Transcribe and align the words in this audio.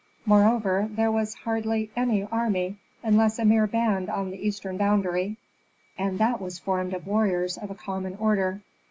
Moreover, 0.25 0.89
there 0.91 1.11
was 1.11 1.35
hardly 1.35 1.91
any 1.95 2.23
army 2.23 2.77
unless 3.03 3.37
a 3.37 3.45
mere 3.45 3.67
band 3.67 4.09
on 4.09 4.31
the 4.31 4.47
eastern 4.47 4.75
boundary, 4.75 5.37
and 5.95 6.17
that 6.17 6.41
was 6.41 6.57
formed 6.57 6.95
of 6.95 7.05
warriors 7.05 7.55
of 7.55 7.69
a 7.69 7.75
common 7.75 8.15
order. 8.15 8.61